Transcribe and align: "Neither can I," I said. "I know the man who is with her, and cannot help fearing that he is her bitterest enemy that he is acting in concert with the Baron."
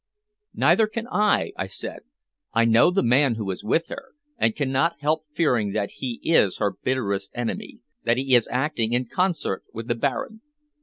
"Neither 0.55 0.87
can 0.87 1.05
I," 1.11 1.51
I 1.55 1.67
said. 1.67 1.99
"I 2.55 2.65
know 2.65 2.89
the 2.89 3.03
man 3.03 3.35
who 3.35 3.51
is 3.51 3.63
with 3.63 3.89
her, 3.89 4.13
and 4.35 4.55
cannot 4.55 4.99
help 4.99 5.25
fearing 5.31 5.73
that 5.73 5.91
he 5.97 6.19
is 6.23 6.57
her 6.57 6.73
bitterest 6.81 7.29
enemy 7.35 7.81
that 8.03 8.17
he 8.17 8.33
is 8.33 8.49
acting 8.51 8.93
in 8.93 9.05
concert 9.05 9.63
with 9.73 9.87
the 9.87 9.93
Baron." 9.93 10.41